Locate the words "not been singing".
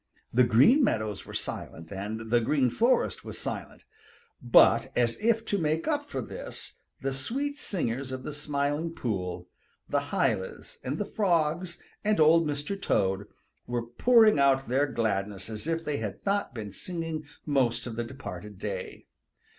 16.25-17.23